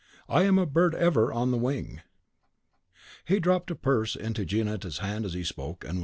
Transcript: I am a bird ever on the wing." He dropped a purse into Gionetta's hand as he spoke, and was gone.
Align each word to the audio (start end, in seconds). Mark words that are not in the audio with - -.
I 0.27 0.45
am 0.45 0.57
a 0.57 0.65
bird 0.65 0.95
ever 0.95 1.31
on 1.31 1.51
the 1.51 1.59
wing." 1.59 2.01
He 3.23 3.39
dropped 3.39 3.69
a 3.69 3.75
purse 3.75 4.15
into 4.15 4.45
Gionetta's 4.47 4.97
hand 4.97 5.25
as 5.25 5.33
he 5.33 5.43
spoke, 5.43 5.83
and 5.83 5.89
was 5.89 5.93
gone. 5.93 5.99